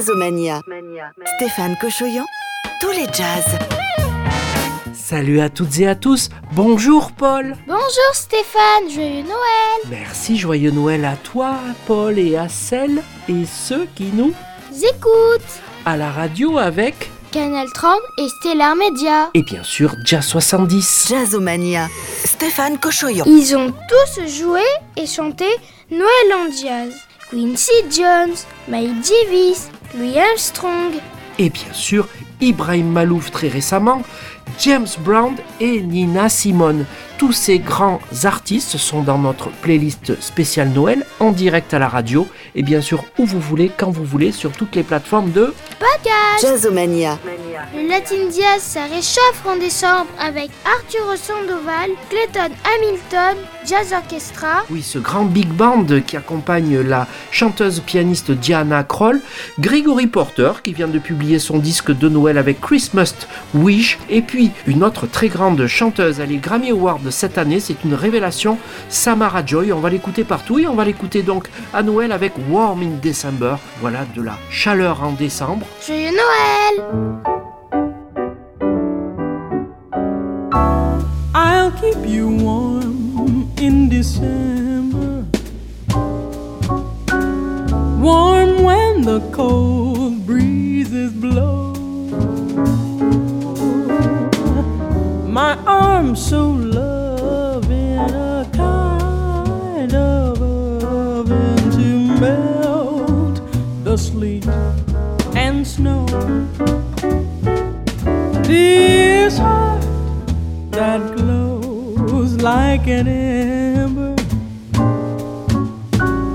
[0.00, 0.62] Jazzomania.
[1.36, 2.24] Stéphane Cochoyan,
[2.80, 3.58] tous les jazz.
[4.94, 6.30] Salut à toutes et à tous.
[6.54, 7.54] Bonjour Paul.
[7.66, 9.80] Bonjour Stéphane, joyeux Noël.
[9.90, 11.56] Merci, joyeux Noël à toi,
[11.86, 14.32] Paul, et à celles et ceux qui nous
[14.72, 19.28] écoutent à la radio avec Canal 30 et Stellar Media.
[19.34, 21.08] Et bien sûr, Jazz 70.
[21.10, 21.88] Jazzomania.
[22.24, 23.26] Stéphane Cochoyon.
[23.26, 24.62] Ils ont tous joué
[24.96, 25.44] et chanté
[25.90, 26.94] Noël en jazz.
[27.30, 28.34] Quincy Jones,
[28.66, 30.94] Miles Davis, Louis Armstrong.
[31.38, 32.08] Et bien sûr,
[32.40, 34.02] Ibrahim Malouf très récemment,
[34.58, 36.84] James Brown et Nina Simone.
[37.18, 42.26] Tous ces grands artistes sont dans notre playlist spéciale Noël en direct à la radio
[42.54, 46.40] et bien sûr où vous voulez, quand vous voulez, sur toutes les plateformes de podcast.
[46.40, 47.18] Jazzomania.
[47.74, 54.64] Le Latin Jazz, ça réchauffe en décembre avec Arthur Sandoval, Clayton Hamilton, Jazz Orchestra.
[54.70, 59.20] Oui, ce grand big band qui accompagne la chanteuse pianiste Diana Kroll,
[59.58, 63.14] Gregory Porter qui vient de publier son disque de Noël avec Christmas
[63.54, 67.84] Wish, et puis une autre très grande chanteuse, elle est Grammy Award cette année, c'est
[67.84, 72.12] une révélation, Samara Joy, on va l'écouter partout et on va l'écouter donc à Noël
[72.12, 75.66] avec Warm in December, voilà de la chaleur en décembre.
[75.86, 76.86] Joyeux Noël
[81.34, 85.24] I'll keep you warm in December.
[88.00, 91.59] Warm when the cold breezes blow.
[95.30, 103.40] My arms so loving, a kind of oven to melt
[103.84, 104.48] the sleet
[105.36, 106.04] and snow.
[108.42, 109.86] This heart
[110.72, 114.16] that glows like an ember.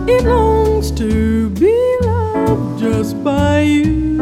[0.09, 4.14] It longs to be loved just by you.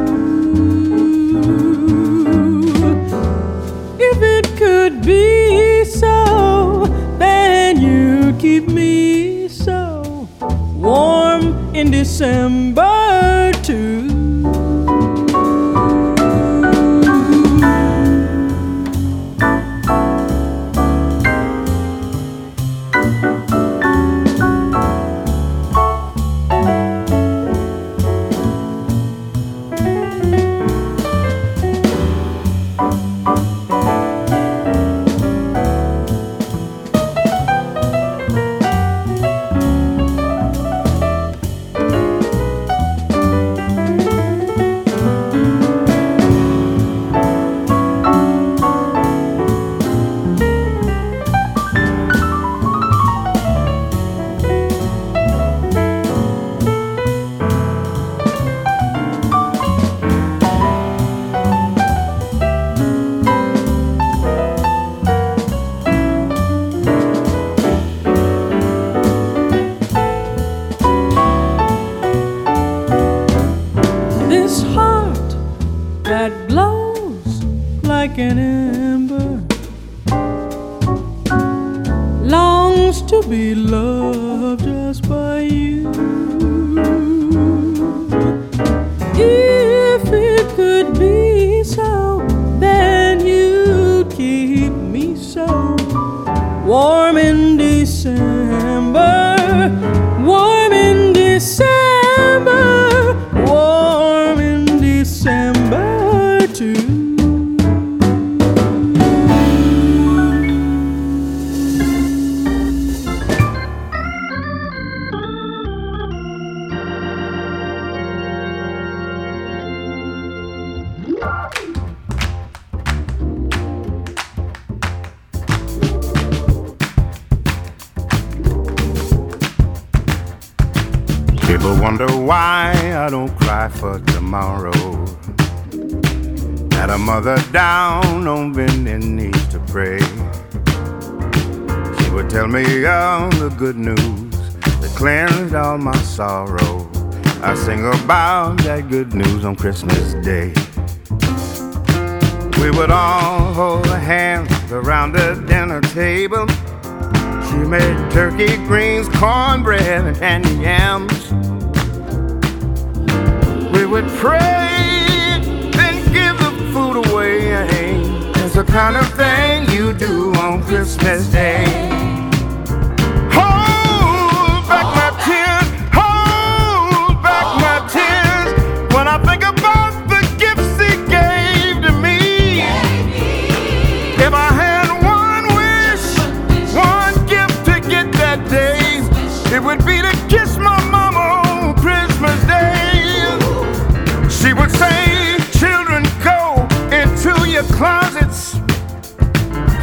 [11.83, 12.92] In December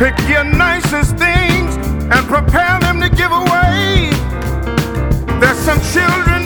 [0.00, 4.08] Pick your nicest things and prepare them to give away.
[5.38, 6.39] There's some children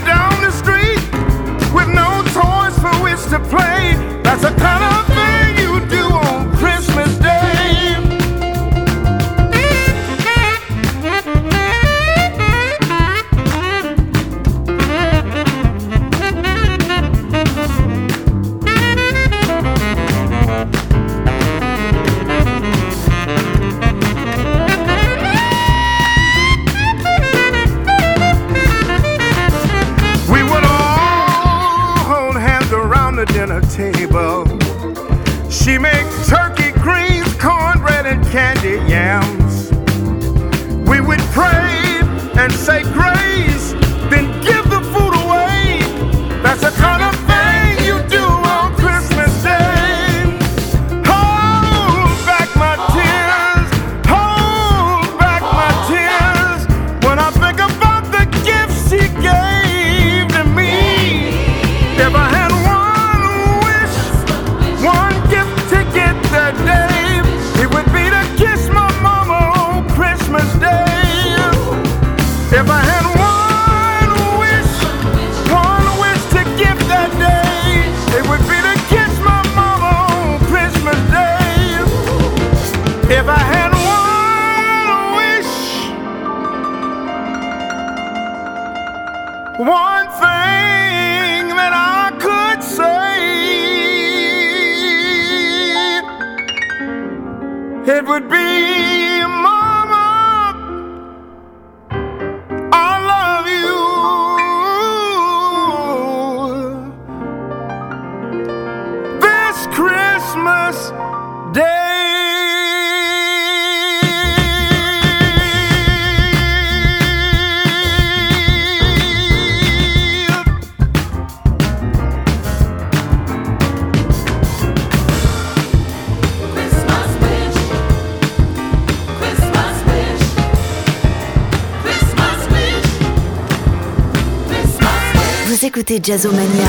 [135.85, 136.67] écoutez Jazzomania.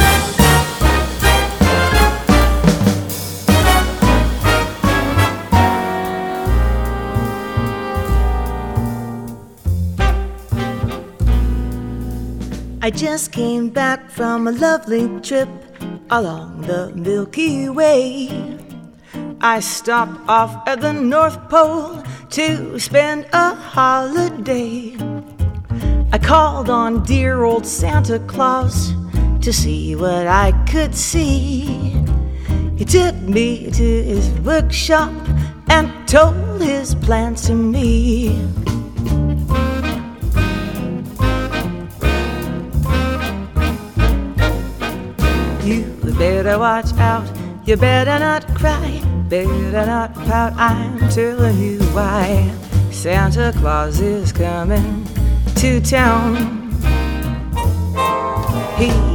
[12.81, 15.47] I just came back from a lovely trip
[16.09, 18.29] along the Milky Way.
[19.39, 24.97] I stopped off at the North Pole to spend a holiday.
[26.11, 28.93] I called on dear old Santa Claus
[29.45, 31.65] to see what I could see.
[32.77, 35.13] He took me to his workshop
[35.69, 38.29] and told his plans to me.
[45.63, 45.83] You
[46.17, 47.29] better watch out,
[47.65, 52.51] you better not cry, better not pout, I'm telling you why.
[52.89, 55.05] Santa Claus is coming
[55.57, 56.63] to town.
[58.79, 59.14] He's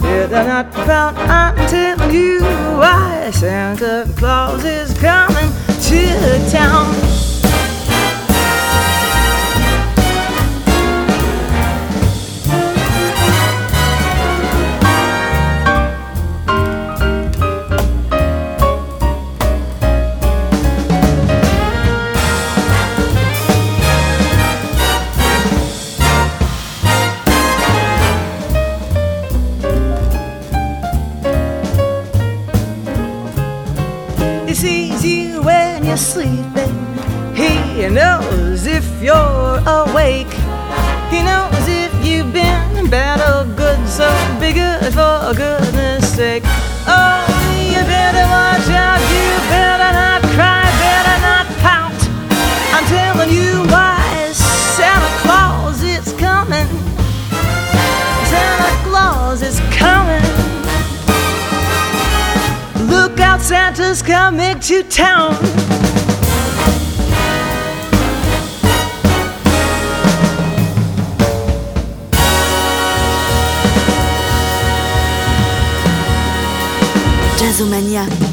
[0.00, 1.16] Better not pout.
[1.16, 3.30] I'm telling you why.
[3.32, 5.50] Santa Claus is coming
[5.88, 7.09] to town.
[45.30, 46.42] For goodness sake.
[46.86, 47.24] Oh,
[47.70, 49.00] you better watch out.
[49.14, 50.64] You better not cry.
[50.82, 52.00] Better not pout.
[52.74, 54.30] I'm telling you why.
[54.32, 56.66] Santa Claus is coming.
[58.26, 60.24] Santa Claus is coming.
[62.88, 65.69] Look out, Santa's coming to town.
[78.00, 78.29] Jazzomania.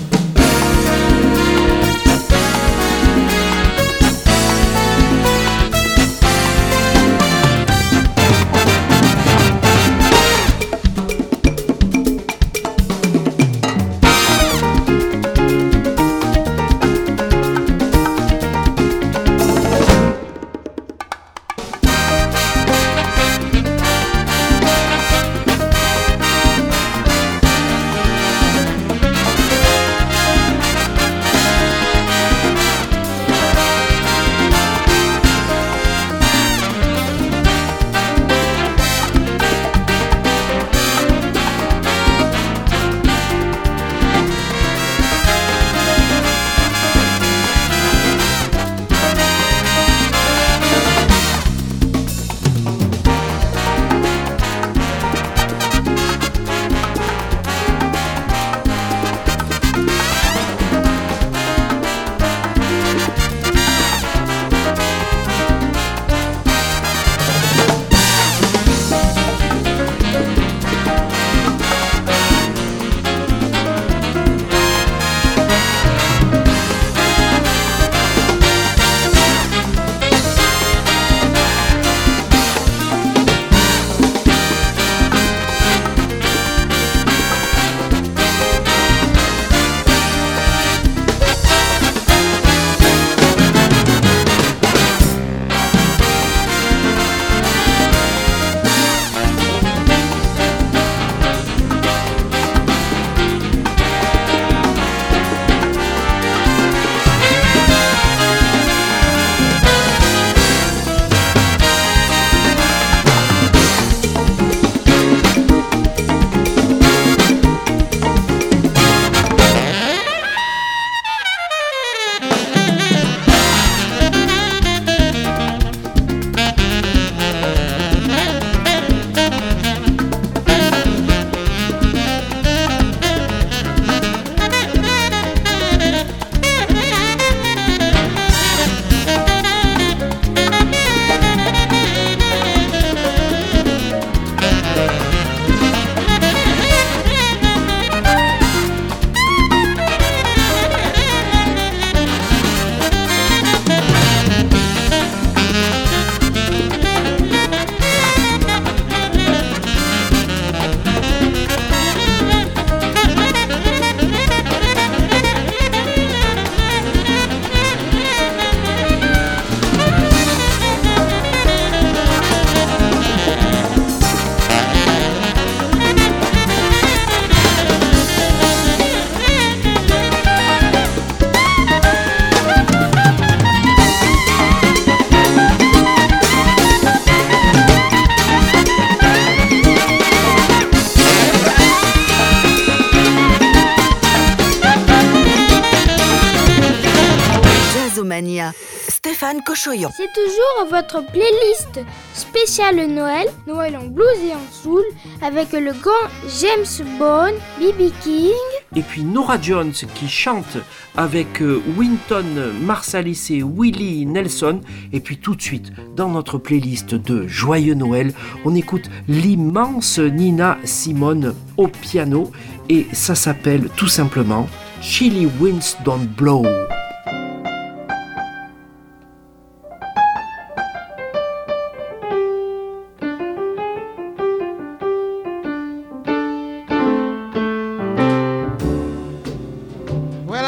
[199.60, 201.80] C'est toujours votre playlist
[202.14, 204.84] spéciale Noël, Noël en blues et en soul,
[205.24, 205.92] avec le grand
[206.40, 207.92] James Bond, B.B.
[208.04, 208.30] King.
[208.76, 210.58] Et puis Nora Jones qui chante
[210.96, 214.62] avec euh, Winton Marsalis et Willie Nelson.
[214.94, 218.14] Et puis tout de suite, dans notre playlist de Joyeux Noël,
[218.46, 222.32] on écoute l'immense Nina Simone au piano.
[222.70, 224.48] Et ça s'appelle tout simplement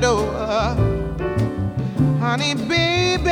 [0.00, 0.30] door.
[2.20, 3.24] Honey, baby,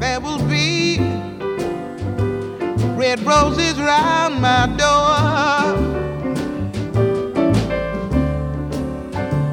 [0.00, 0.98] there will be
[2.96, 5.16] red roses round my door.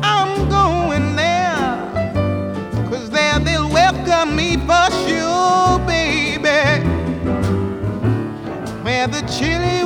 [0.04, 1.56] I'm going there,
[2.90, 6.88] cause there they'll welcome me for sure, baby.
[8.84, 9.83] Where the chili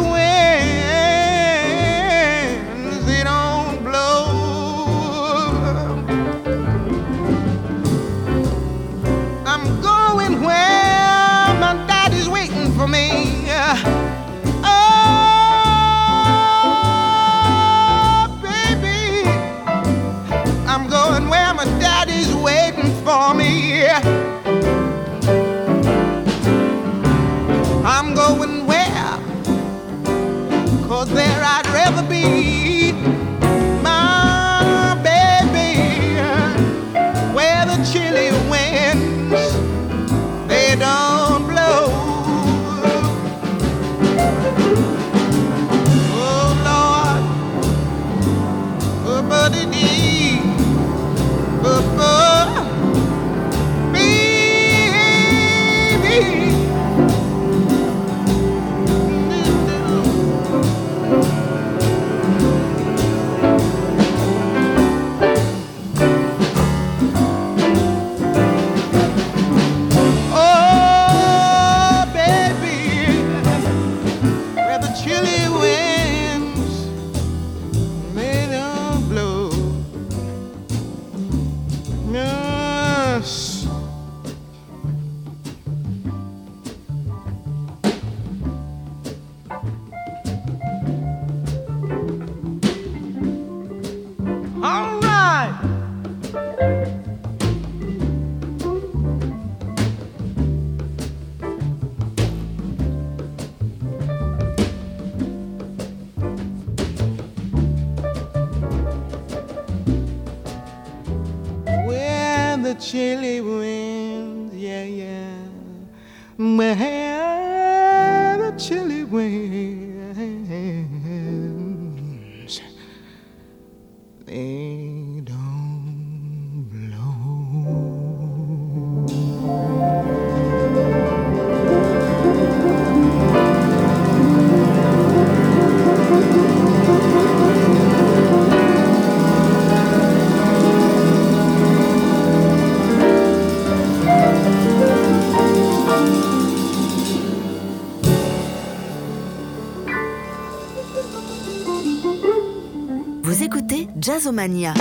[153.28, 154.74] Vous écoutez Jazzomania.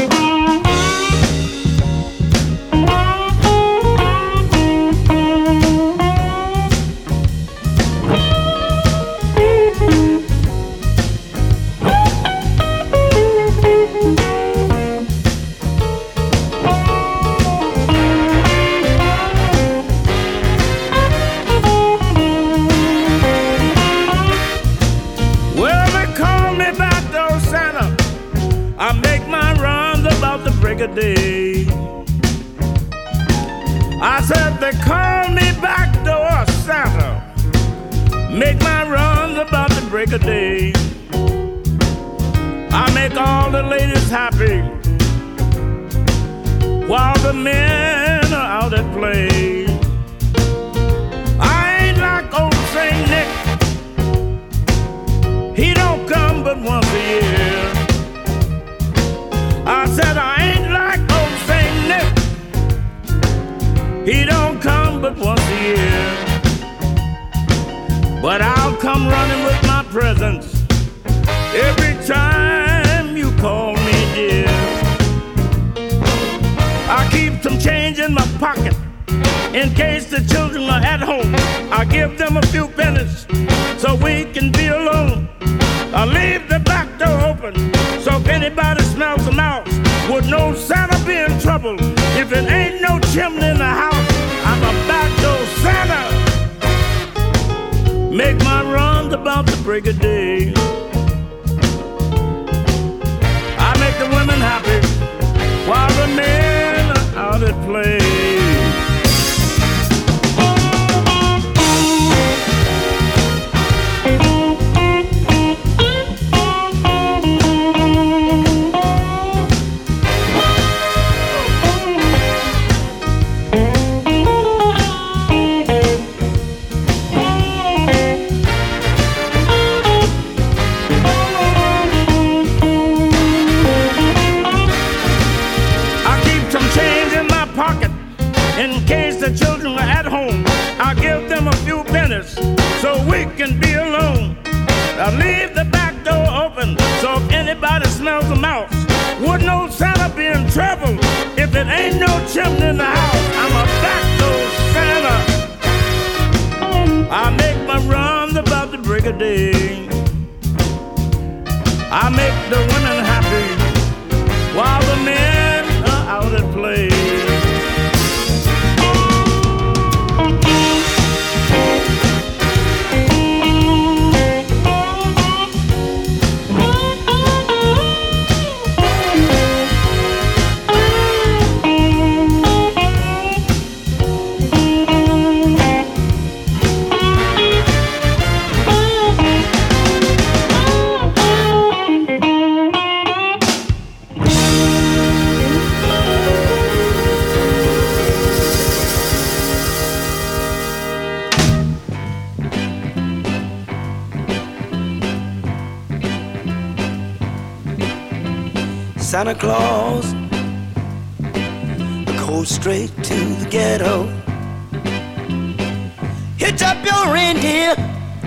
[217.47, 217.75] Reindeer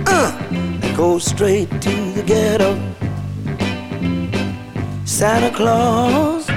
[0.08, 2.72] uh, go straight to the ghetto.
[5.06, 6.48] Santa Claus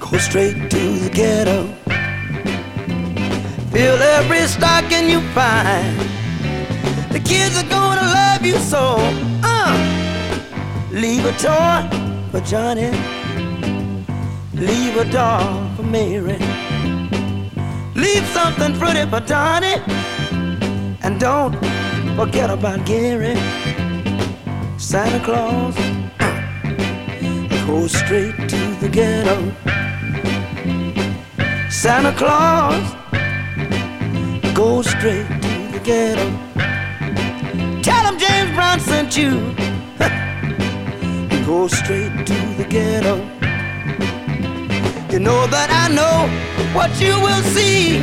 [0.00, 1.66] go straight to the ghetto.
[3.70, 5.98] Fill every stocking you find.
[7.12, 8.96] The kids are gonna love you so.
[9.42, 9.76] Uh,
[10.90, 11.88] leave a toy
[12.30, 12.90] for Johnny,
[14.54, 16.38] leave a doll for Mary.
[17.94, 19.82] Leave something pretty for Donnie,
[21.08, 21.54] and don't
[22.16, 23.34] forget about Gary.
[24.76, 25.74] Santa Claus
[27.66, 29.36] goes straight to the ghetto.
[31.70, 32.84] Santa Claus
[34.54, 36.26] goes straight to the ghetto.
[37.80, 39.32] Tell him James Brown sent you
[41.46, 43.16] go straight to the ghetto.
[45.10, 46.18] You know that I know
[46.78, 47.98] what you will see,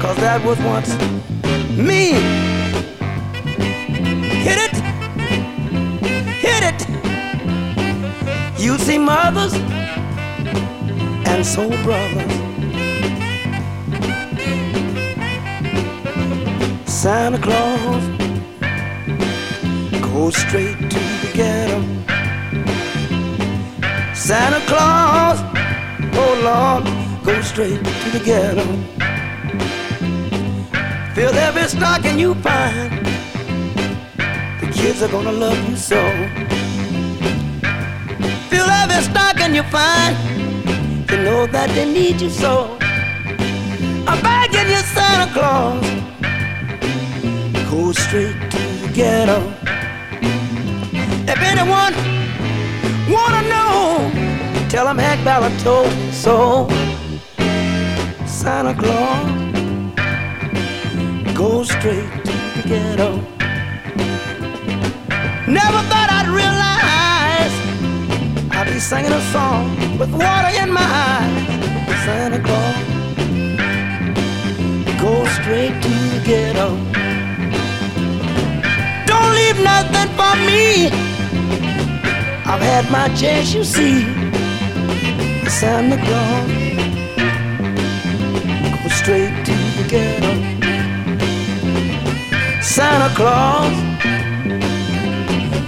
[0.00, 0.90] cause that was once
[1.76, 2.12] me.
[4.44, 4.76] Hit it,
[6.44, 6.80] hit it.
[8.60, 9.54] You see mothers
[11.26, 12.32] and soul brothers.
[16.86, 18.04] Santa Claus
[20.02, 21.80] goes straight to the ghetto.
[24.14, 25.38] Santa Claus,
[26.14, 26.84] oh Lord,
[27.24, 28.99] go straight to the ghetto.
[31.20, 32.90] Fill every stocking you find.
[34.62, 36.00] The kids are gonna love you so.
[38.48, 40.16] Fill every stocking you find.
[41.10, 42.78] You know that they need you so.
[44.08, 45.84] I'm begging you, Santa Claus,
[47.70, 49.40] go straight to the ghetto.
[51.32, 51.92] If anyone
[53.12, 54.10] wanna know
[54.70, 56.66] Tell him Hank Ballard told so.
[58.24, 59.29] Santa Claus
[61.40, 63.10] goes straight to the ghetto.
[65.58, 67.54] Never thought I'd realize
[68.56, 69.64] I'd be singing a song
[69.98, 71.46] with water in my eyes.
[72.04, 72.76] Santa Claus
[75.00, 76.68] go straight to the ghetto.
[79.10, 80.90] Don't leave nothing for me.
[82.52, 84.02] I've had my chance, you see.
[85.48, 86.50] Santa Claus
[88.82, 90.59] go straight to the ghetto.
[92.80, 93.76] Santa Claus,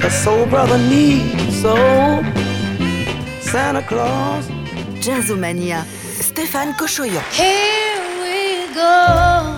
[0.00, 1.74] the soul brother needs so.
[3.42, 4.48] Santa Claus.
[4.98, 5.84] Jazzomania,
[6.22, 7.22] Stéphane Cochoyon.
[7.32, 9.51] Here we go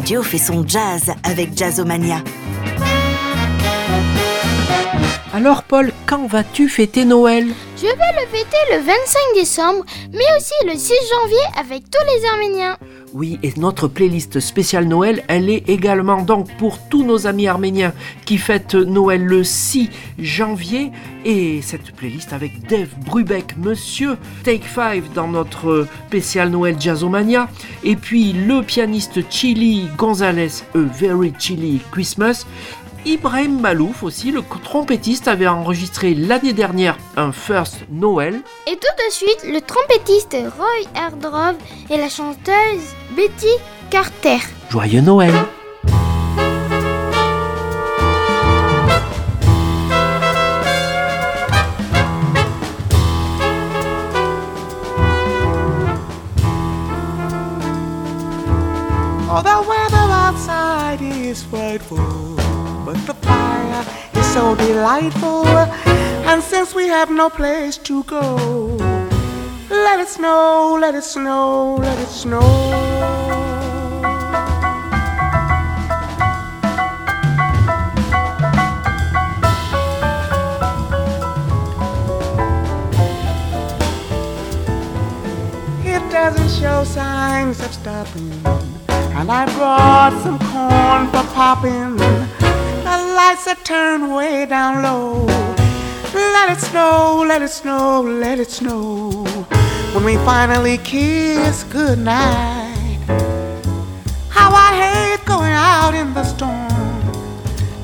[0.00, 2.24] radio fait son jazz avec Jazzomania.
[5.34, 7.48] Alors Paul, quand vas-tu fêter Noël?
[7.76, 8.94] Je vais le fêter le 25
[9.34, 12.78] décembre, mais aussi le 6 janvier avec tous les Arméniens.
[13.12, 17.92] Oui, et notre playlist spéciale Noël, elle est également donc pour tous nos amis arméniens
[18.24, 20.92] qui fêtent Noël le 6 janvier.
[21.24, 27.48] Et cette playlist avec Dave Brubeck, Monsieur Take 5 dans notre spécial Noël Jazzomania.
[27.82, 32.46] Et puis le pianiste Chili Gonzalez, A Very Chili Christmas.
[33.06, 38.40] Ibrahim Malouf aussi, le trompettiste, avait enregistré l'année dernière un First Noël.
[38.66, 41.56] Et tout de suite, le trompettiste Roy Hardrove
[41.88, 43.48] et la chanteuse Betty
[43.90, 44.38] Carter.
[44.70, 45.32] Joyeux Noël
[59.32, 61.98] Oh, the weather outside is frightful,
[64.32, 65.44] so delightful.
[66.30, 68.36] And since we have no place to go,
[69.68, 72.40] let it snow, let it snow, let it snow.
[85.84, 88.30] It doesn't show signs of stopping.
[89.18, 92.39] And I brought some corn for popping.
[92.90, 95.24] The lights are turned way down low.
[96.12, 99.10] Let it snow, let it snow, let it snow.
[99.94, 102.98] When we finally kiss goodnight.
[104.28, 106.66] How I hate going out in the storm.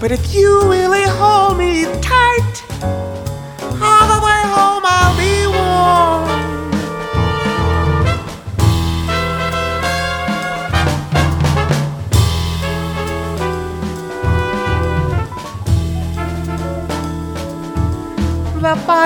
[0.01, 1.85] But if you really hold me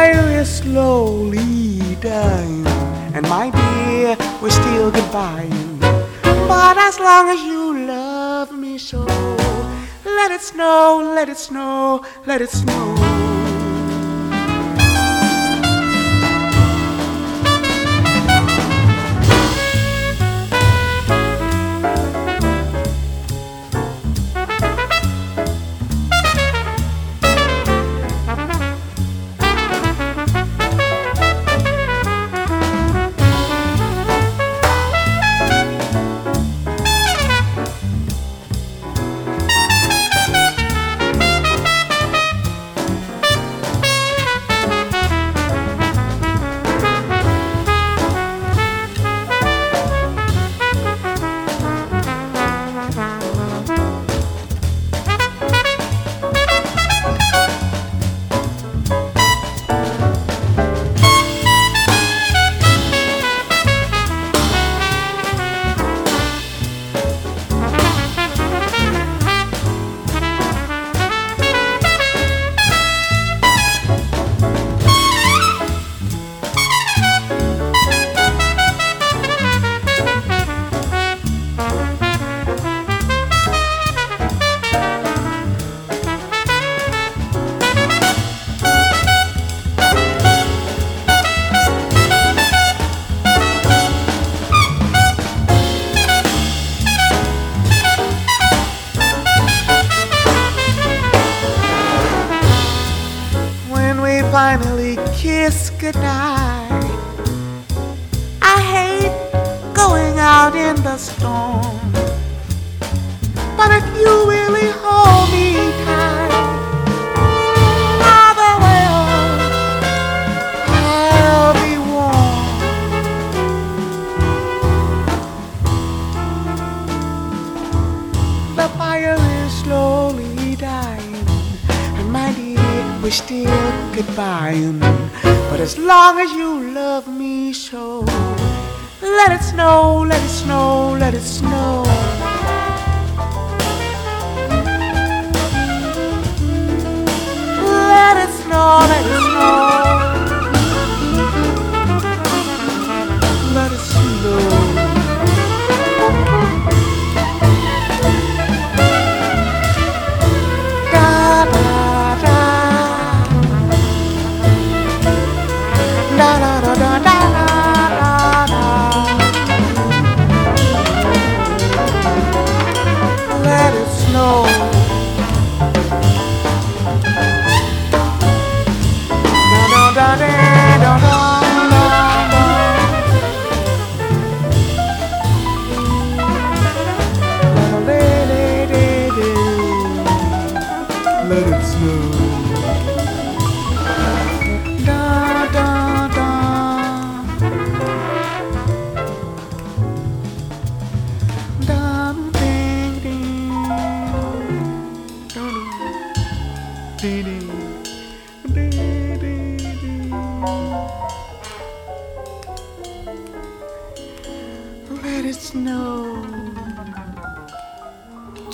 [0.01, 2.67] fire is slowly dying,
[3.15, 5.79] and my dear, we're still goodbying.
[6.49, 9.05] But as long as you love me so,
[10.07, 13.19] let it snow, let it snow, let it snow.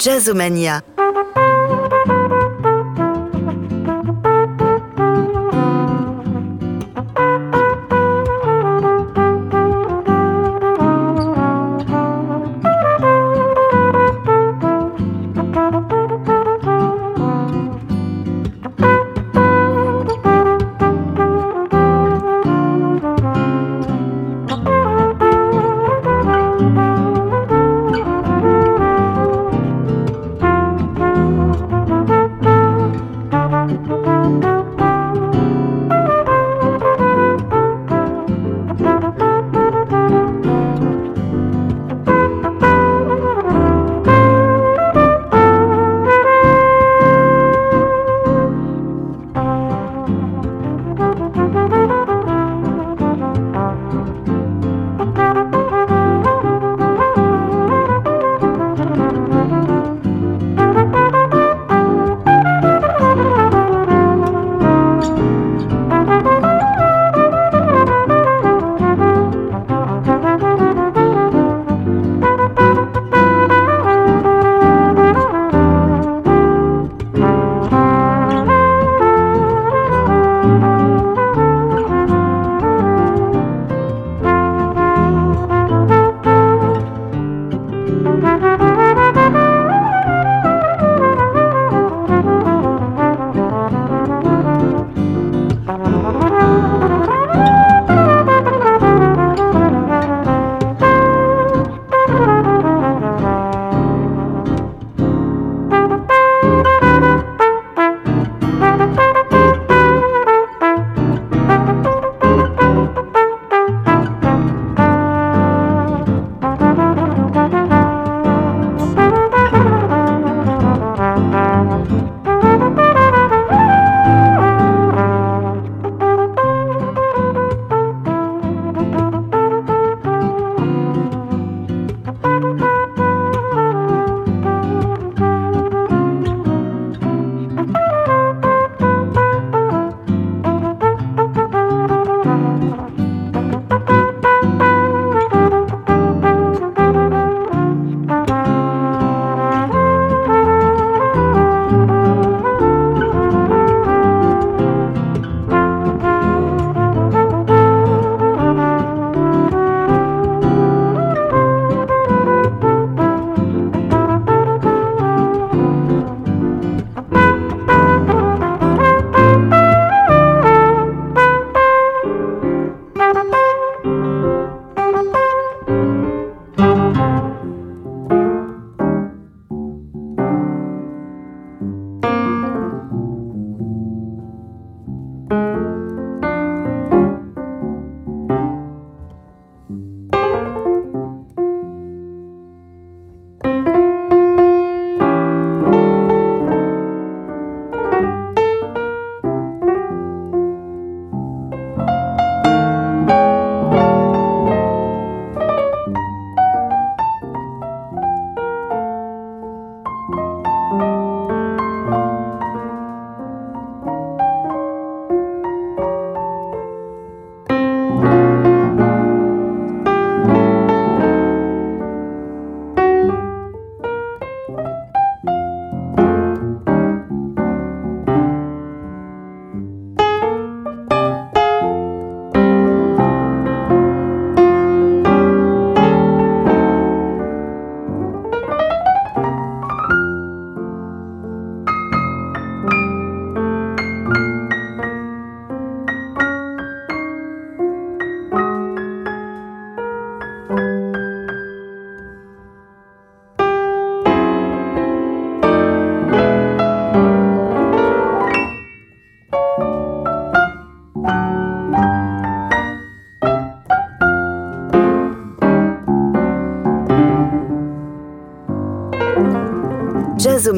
[0.07, 0.83] Jazzomania.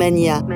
[0.09, 0.48] 아나니아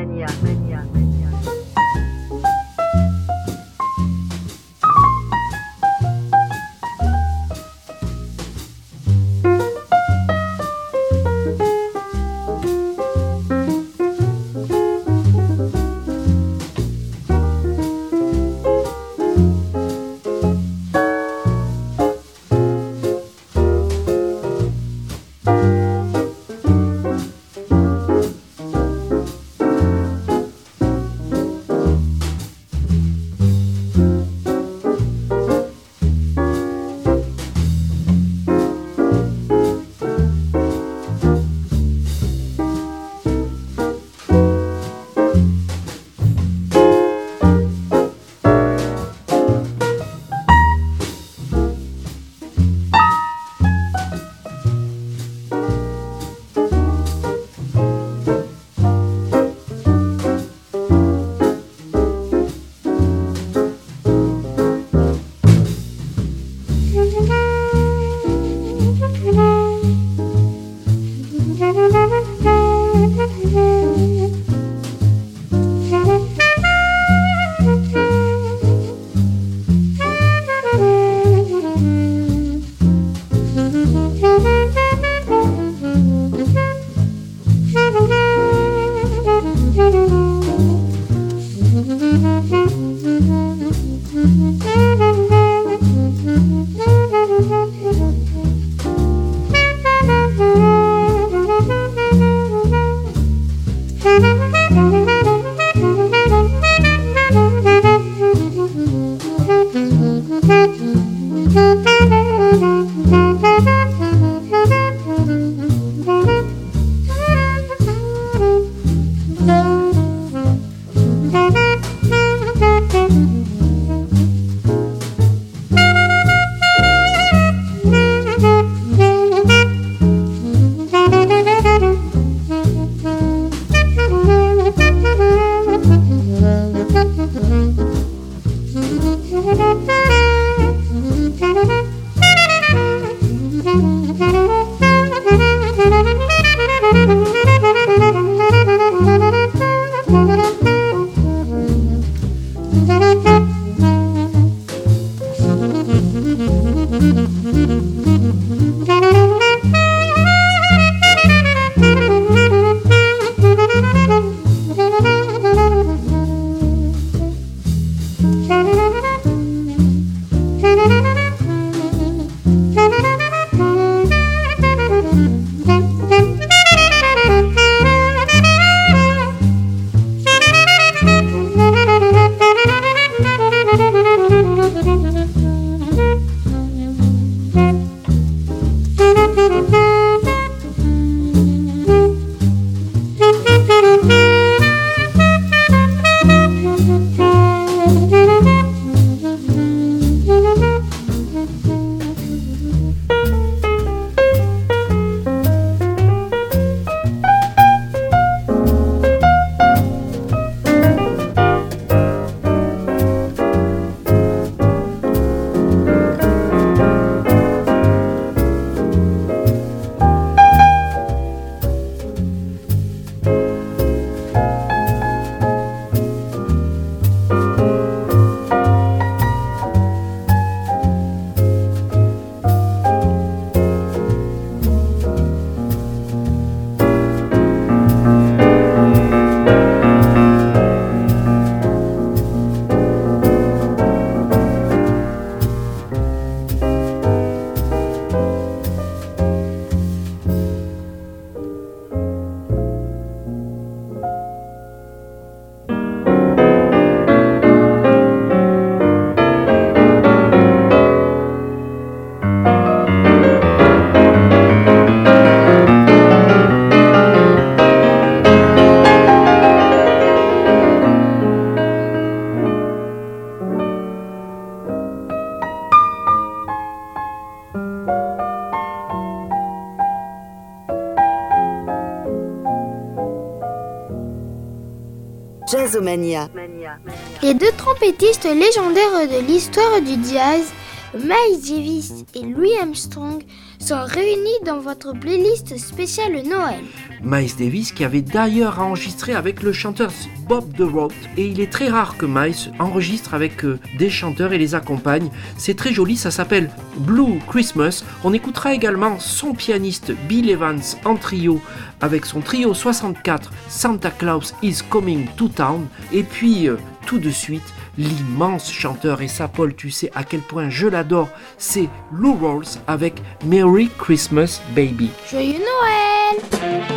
[287.22, 290.52] Les deux trompettistes légendaires de l'histoire du jazz,
[290.94, 293.22] Miles Davis et Louis Armstrong,
[293.58, 296.60] sont réunis dans votre playlist spéciale Noël.
[297.02, 299.90] Miles Davis qui avait d'ailleurs enregistré avec le chanteur
[300.32, 304.38] Bob The et il est très rare que Miles enregistre avec euh, des chanteurs et
[304.38, 305.10] les accompagne.
[305.36, 307.84] C'est très joli, ça s'appelle Blue Christmas.
[308.02, 311.38] On écoutera également son pianiste Bill Evans en trio
[311.82, 316.56] avec son trio 64 Santa Claus is Coming to Town et puis euh,
[316.86, 321.10] tout de suite l'immense chanteur et ça Paul tu sais à quel point je l'adore
[321.36, 324.88] c'est Lou Rawls avec Merry Christmas Baby.
[325.10, 326.71] Joyeux Noël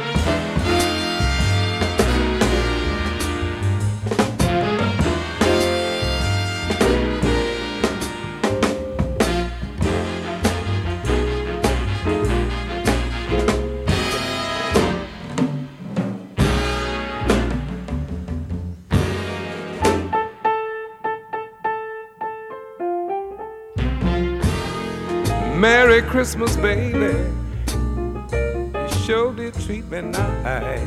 [25.96, 27.16] Merry Christmas, baby.
[27.72, 30.82] You sure did treat me nice.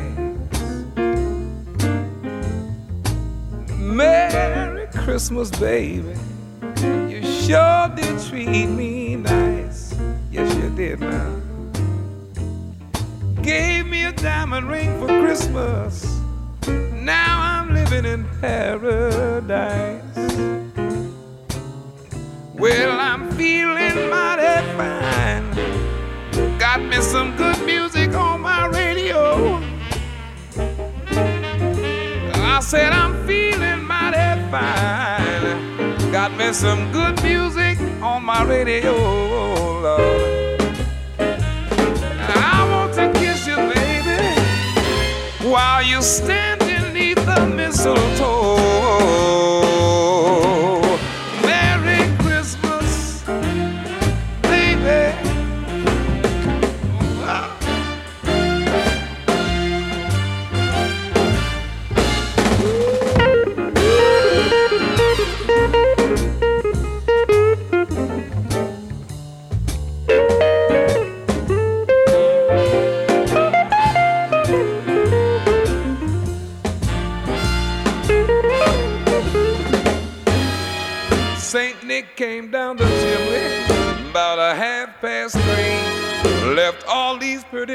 [3.78, 6.14] Merry Christmas, baby.
[7.08, 9.94] You sure did treat me nice.
[10.30, 11.40] Yes, you did now.
[13.40, 16.20] Gave me a diamond ring for Christmas.
[16.66, 20.18] Now I'm living in paradise.
[22.58, 25.54] Well, I'm feeling mighty fine.
[26.58, 29.60] Got me some good music on my radio.
[32.34, 36.10] I said I'm feeling mighty fine.
[36.10, 38.92] Got me some good music on my radio.
[42.28, 44.18] I want to kiss you, baby,
[45.48, 49.47] while you standing neath the mistletoe.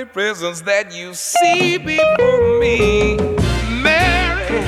[0.03, 3.17] Pretty presents that you see before me.
[3.81, 4.61] Merry,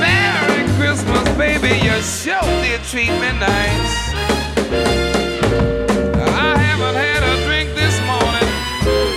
[0.00, 1.74] Merry Christmas, baby.
[1.84, 4.14] You sure did treat me nice.
[6.34, 8.48] I haven't had a drink this morning,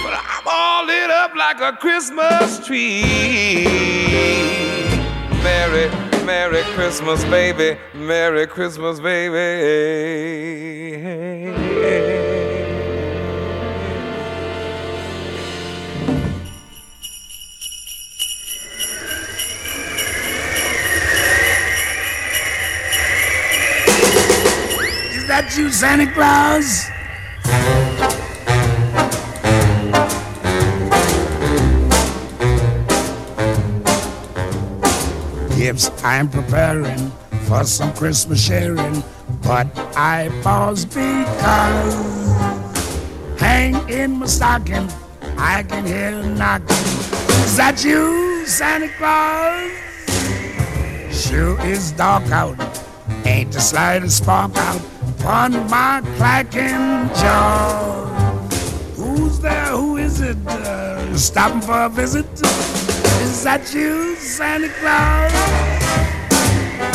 [0.03, 3.65] but I'm all lit up like a Christmas tree.
[5.43, 5.89] Merry,
[6.25, 7.77] Merry Christmas, baby.
[7.93, 10.49] Merry Christmas, baby.
[25.41, 26.89] That you, Santa Claus?
[35.57, 37.11] Gifts I'm preparing
[37.47, 39.03] for some Christmas sharing,
[39.41, 41.95] but I pause because
[43.39, 44.89] hang in my stocking,
[45.37, 46.67] I can hear knocking.
[47.45, 49.71] Is that you, Santa Claus?
[51.15, 52.57] Sure is dark out.
[53.25, 58.05] Ain't the slightest spark out upon my clacking jaw.
[58.95, 59.67] Who's there?
[59.67, 60.37] Who is it?
[60.47, 62.25] Uh, stopping for a visit?
[63.21, 65.33] Is that you, Santa Claus?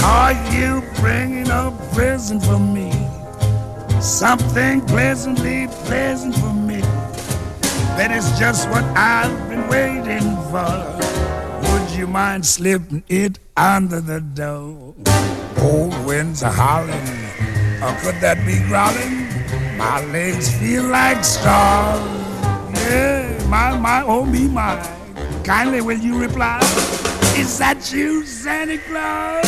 [0.03, 2.93] Are you bringing a present for me?
[4.01, 6.81] Something pleasantly pleasant for me.
[7.97, 11.71] That is just what I've been waiting for.
[11.71, 14.95] Would you mind slipping it under the door?
[15.57, 17.24] Cold winds are howling,
[17.85, 19.29] or could that be growling?
[19.77, 22.01] My legs feel like straws.
[22.73, 24.81] Yeah, my, my, oh me, my.
[25.45, 26.61] Kindly will you reply?
[27.37, 29.45] Is that you, Santa Claus?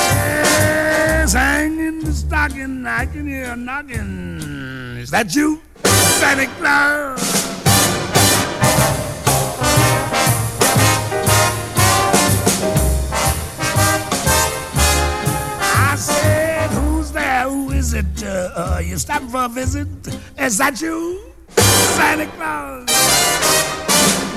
[0.00, 4.40] Yes, hang in the stocking, I can hear a knocking.
[4.96, 7.59] Is that you, Santa Claus?
[18.00, 19.86] Uh, uh, you stopping for a visit?
[20.38, 21.20] Is that you,
[21.50, 22.86] Santa Claus?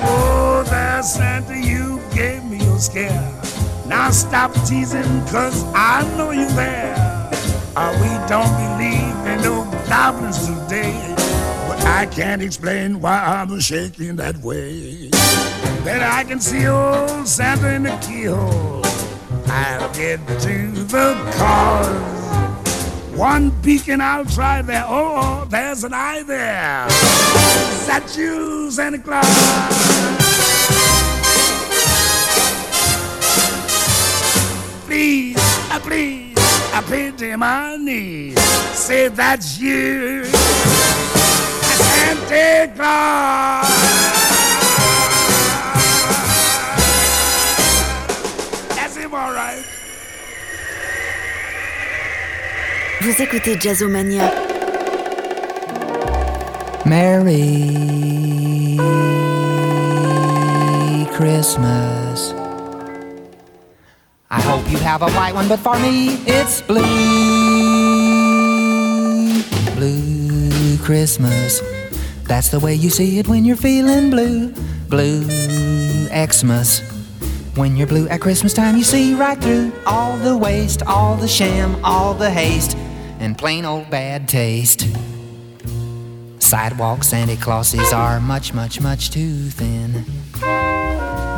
[0.02, 3.42] Oh, there, Santa, you gave me a scare.
[3.86, 6.94] Now stop teasing, cause I know you there.
[7.74, 11.14] Uh, we don't believe in no goblins today.
[11.66, 15.08] But I can't explain why I'm shaking that way.
[15.84, 18.82] Then I can see old Santa in the keyhole.
[19.46, 22.13] I'll get to the cause.
[23.16, 24.84] One beacon I'll try there.
[24.86, 26.86] Oh, oh, there's an eye there.
[26.88, 29.24] Is that you, Santa Claus?
[34.84, 35.36] please,
[35.70, 36.34] uh, please,
[36.72, 38.40] I pity my knees.
[38.76, 40.24] Say that's you,
[41.94, 44.03] Santa Claus.
[53.04, 54.32] Vous écoutez Jazzomania.
[56.86, 58.78] Merry
[61.12, 62.32] Christmas.
[64.30, 66.80] I hope you have a white one, but for me it's blue.
[69.74, 71.60] Blue Christmas.
[72.26, 74.54] That's the way you see it when you're feeling blue.
[74.88, 75.24] Blue
[76.08, 76.80] Xmas.
[77.54, 81.28] When you're blue at Christmas time, you see right through all the waste, all the
[81.28, 82.78] sham, all the haste,
[83.24, 84.86] and plain old bad taste.
[86.38, 90.04] Sidewalk Santa Clauses are much, much, much too thin.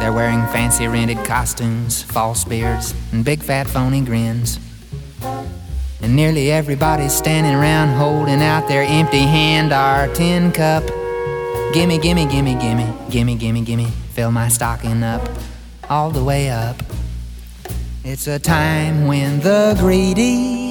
[0.01, 4.59] They're wearing fancy rented costumes, false beards, and big fat phony grins.
[6.03, 10.84] And nearly everybody's standing around holding out their empty hand or tin cup.
[11.72, 15.26] Gimme, gimme, gimme, gimme, gimme, gimme, gimme, fill my stocking up,
[15.89, 16.82] all the way up.
[18.05, 20.65] It's a time when the greedy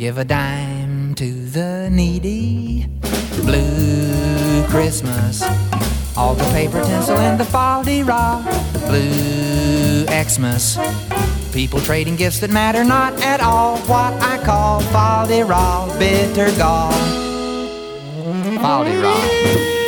[0.00, 2.86] give a dime to the needy.
[3.44, 5.42] Blue Christmas.
[6.16, 8.40] All the paper tinsel and the foldy raw.
[8.88, 10.78] Blue Xmas.
[11.52, 13.76] People trading gifts that matter not at all.
[13.80, 16.92] What I call foldy raw, bitter gall.
[18.56, 19.79] Foldy raw.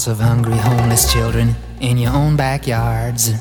[0.00, 3.34] Lots of hungry homeless children in your own backyards.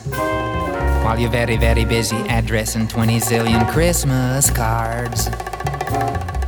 [1.06, 5.30] While you're very, very busy addressing 20 zillion Christmas cards.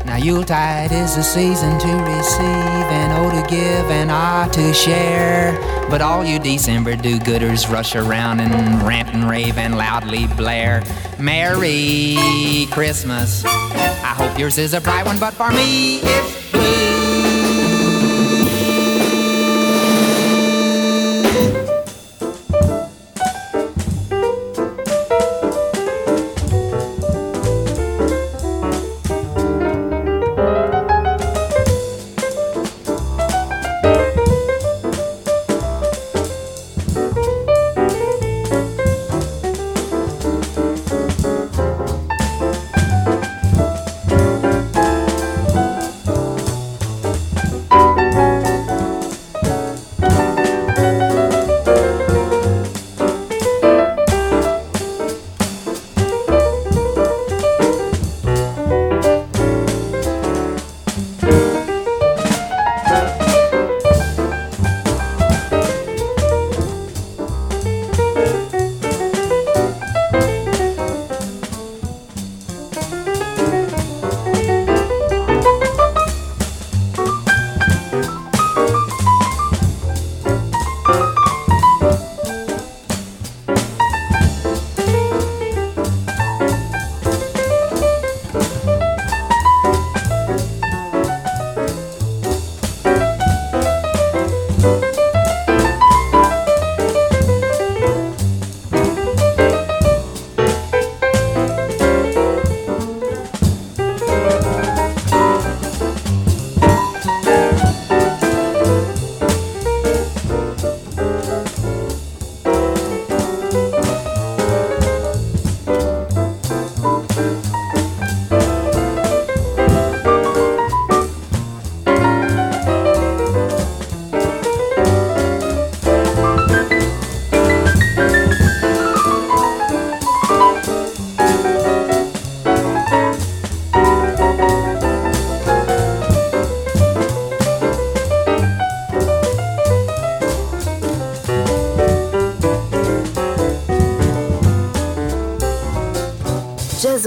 [0.05, 5.57] Now, Yuletide is the season to receive and O to give and R to share.
[5.89, 10.84] But all you December do gooders rush around and rant and rave and loudly blare.
[11.20, 13.45] Merry Christmas.
[13.45, 16.31] I hope yours is a bright one, but for me it's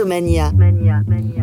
[0.05, 0.53] Mania.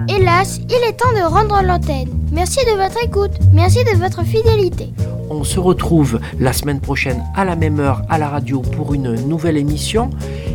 [0.07, 2.09] Hélas, il est temps de rendre l'antenne.
[2.31, 3.31] Merci de votre écoute.
[3.53, 4.93] Merci de votre fidélité.
[5.29, 9.15] On se retrouve la semaine prochaine à la même heure à la radio pour une
[9.27, 10.09] nouvelle émission.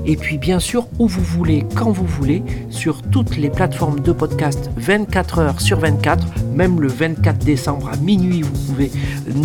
[0.05, 4.13] Et puis bien sûr, où vous voulez, quand vous voulez, sur toutes les plateformes de
[4.13, 6.27] podcast 24 heures sur 24.
[6.55, 8.91] Même le 24 décembre à minuit, vous pouvez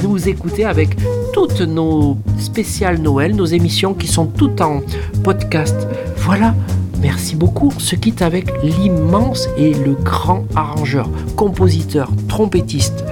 [0.03, 0.97] nous écouter avec
[1.33, 4.81] toutes nos spéciales Noël, nos émissions qui sont toutes en
[5.23, 5.87] podcast.
[6.17, 6.53] Voilà.
[7.01, 7.71] Merci beaucoup.
[7.75, 13.03] On se quitte avec l'immense et le grand arrangeur, compositeur, trompettiste,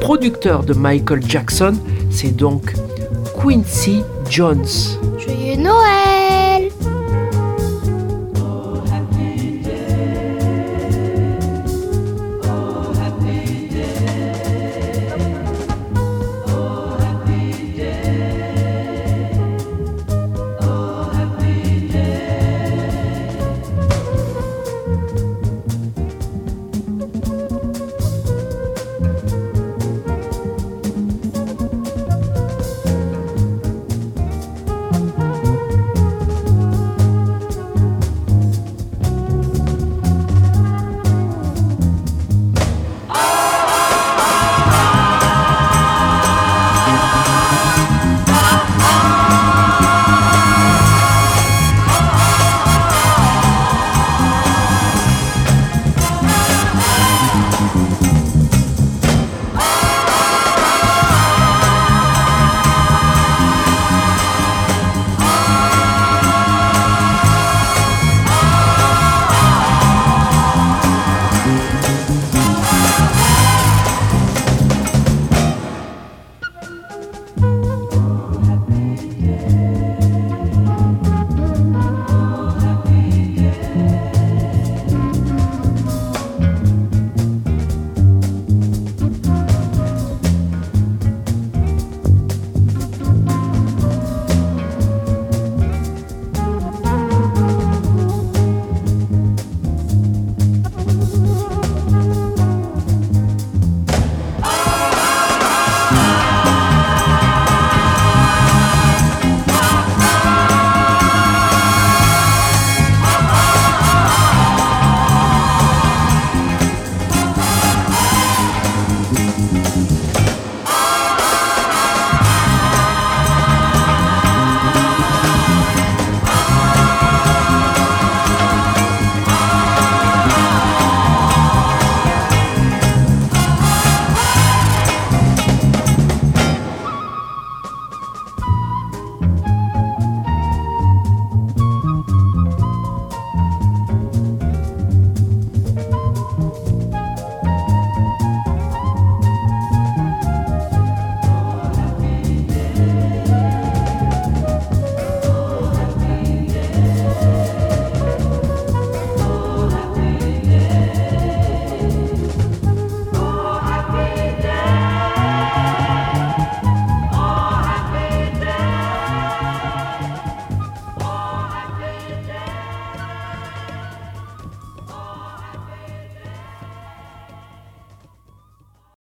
[0.00, 1.74] producteur de Michael Jackson.
[2.10, 2.74] C'est donc
[3.40, 4.66] Quincy Jones.
[5.18, 6.09] Joyeux Noël